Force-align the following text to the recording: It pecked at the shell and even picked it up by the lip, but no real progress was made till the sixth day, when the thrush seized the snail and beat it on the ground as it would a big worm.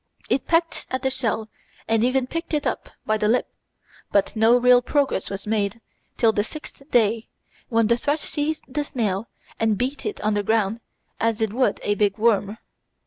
It 0.31 0.47
pecked 0.47 0.87
at 0.89 1.03
the 1.03 1.11
shell 1.11 1.47
and 1.87 2.03
even 2.03 2.25
picked 2.25 2.55
it 2.55 2.65
up 2.65 2.89
by 3.05 3.19
the 3.19 3.27
lip, 3.27 3.53
but 4.11 4.35
no 4.35 4.57
real 4.57 4.81
progress 4.81 5.29
was 5.29 5.45
made 5.45 5.79
till 6.17 6.31
the 6.31 6.43
sixth 6.43 6.81
day, 6.89 7.27
when 7.69 7.85
the 7.85 7.97
thrush 7.97 8.21
seized 8.21 8.63
the 8.67 8.83
snail 8.83 9.29
and 9.59 9.77
beat 9.77 10.03
it 10.07 10.19
on 10.21 10.33
the 10.33 10.41
ground 10.41 10.79
as 11.19 11.39
it 11.39 11.53
would 11.53 11.79
a 11.83 11.93
big 11.93 12.17
worm. 12.17 12.57